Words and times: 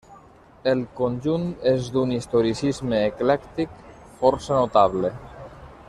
El 0.69 0.79
conjunt 0.99 1.45
és 1.73 1.91
d'un 1.97 2.15
historicisme 2.17 3.03
eclèctic 3.11 3.77
força 4.23 4.59
notable. 4.63 5.15